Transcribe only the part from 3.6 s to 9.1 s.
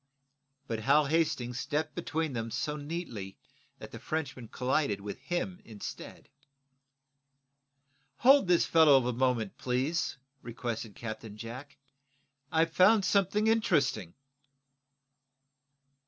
that the Frenchman collided with him instead. "Hold this fellow